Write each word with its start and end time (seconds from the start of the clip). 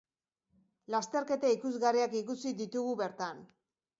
Lasterketa 0.93 1.51
ikusgarriak 1.57 2.17
ikusi 2.21 2.53
ditugu 2.63 2.95
bertan! 3.05 3.45